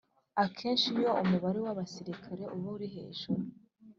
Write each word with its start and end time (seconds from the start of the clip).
Akenshi 0.43 0.87
iyo 0.99 1.11
umubare 1.21 1.59
w 1.65 1.67
abasirikari 1.73 2.43
uba 2.55 2.69
uri 2.75 2.87
hejuru 2.95 3.41